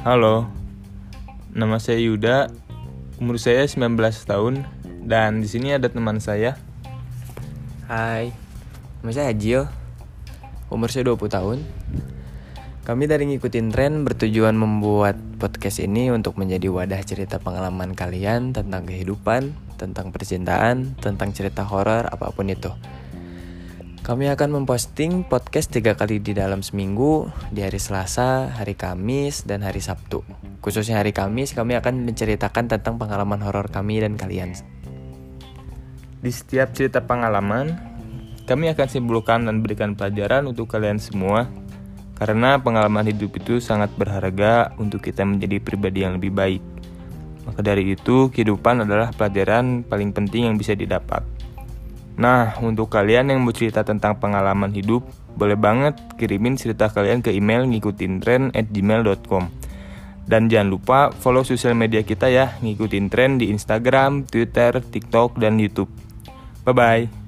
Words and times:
Halo, 0.00 0.48
nama 1.52 1.76
saya 1.76 2.00
Yuda, 2.00 2.48
umur 3.20 3.36
saya 3.36 3.68
19 3.68 4.00
tahun, 4.24 4.64
dan 5.04 5.44
di 5.44 5.48
sini 5.52 5.76
ada 5.76 5.92
teman 5.92 6.16
saya. 6.24 6.56
Hai, 7.84 8.32
nama 9.04 9.12
saya 9.12 9.28
Hajil, 9.28 9.68
umur 10.72 10.88
saya 10.88 11.04
20 11.04 11.28
tahun. 11.28 11.58
Kami 12.80 13.04
dari 13.12 13.28
ngikutin 13.28 13.68
tren 13.68 14.08
bertujuan 14.08 14.56
membuat 14.56 15.20
podcast 15.36 15.84
ini 15.84 16.08
untuk 16.08 16.40
menjadi 16.40 16.72
wadah 16.72 17.04
cerita 17.04 17.36
pengalaman 17.36 17.92
kalian 17.92 18.56
tentang 18.56 18.88
kehidupan, 18.88 19.52
tentang 19.76 20.16
percintaan, 20.16 20.96
tentang 20.96 21.36
cerita 21.36 21.60
horor, 21.68 22.08
apa 22.08 22.32
pun 22.32 22.48
itu. 22.48 22.72
Kami 24.00 24.32
akan 24.32 24.64
memposting 24.64 25.28
podcast 25.28 25.68
tiga 25.68 25.92
kali 25.92 26.24
di 26.24 26.32
dalam 26.32 26.64
seminggu 26.64 27.28
di 27.52 27.60
hari 27.60 27.76
Selasa, 27.76 28.48
hari 28.48 28.72
Kamis, 28.72 29.44
dan 29.44 29.60
hari 29.60 29.84
Sabtu. 29.84 30.24
Khususnya 30.64 31.04
hari 31.04 31.12
Kamis, 31.12 31.52
kami 31.52 31.76
akan 31.76 32.08
menceritakan 32.08 32.72
tentang 32.72 32.96
pengalaman 32.96 33.44
horor 33.44 33.68
kami 33.68 34.00
dan 34.00 34.16
kalian. 34.16 34.56
Di 36.24 36.32
setiap 36.32 36.72
cerita 36.72 37.04
pengalaman, 37.04 37.76
kami 38.48 38.72
akan 38.72 38.88
simpulkan 38.88 39.44
dan 39.44 39.60
berikan 39.60 39.92
pelajaran 39.92 40.48
untuk 40.48 40.72
kalian 40.72 40.96
semua 40.96 41.52
karena 42.16 42.56
pengalaman 42.56 43.04
hidup 43.04 43.36
itu 43.36 43.60
sangat 43.60 43.92
berharga 44.00 44.72
untuk 44.80 45.04
kita 45.04 45.28
menjadi 45.28 45.60
pribadi 45.60 46.08
yang 46.08 46.16
lebih 46.16 46.32
baik. 46.32 46.64
Maka 47.44 47.60
dari 47.60 47.92
itu, 47.92 48.32
kehidupan 48.32 48.88
adalah 48.88 49.12
pelajaran 49.12 49.84
paling 49.84 50.16
penting 50.16 50.48
yang 50.48 50.56
bisa 50.56 50.72
didapat. 50.72 51.20
Nah, 52.20 52.52
untuk 52.60 52.92
kalian 52.92 53.32
yang 53.32 53.40
mau 53.40 53.48
cerita 53.56 53.80
tentang 53.80 54.20
pengalaman 54.20 54.68
hidup, 54.76 55.00
boleh 55.40 55.56
banget 55.56 55.96
kirimin 56.20 56.52
cerita 56.52 56.92
kalian 56.92 57.24
ke 57.24 57.32
email 57.32 57.64
ngikutin 57.64 58.20
tren 58.20 58.42
at 58.52 58.68
gmail.com. 58.68 59.48
Dan 60.28 60.52
jangan 60.52 60.68
lupa 60.68 60.98
follow 61.16 61.42
sosial 61.42 61.72
media 61.72 62.04
kita 62.04 62.28
ya, 62.28 62.60
ngikutin 62.60 63.08
tren 63.08 63.40
di 63.40 63.48
Instagram, 63.48 64.28
Twitter, 64.28 64.84
TikTok, 64.84 65.40
dan 65.40 65.56
Youtube. 65.56 65.88
Bye-bye. 66.68 67.19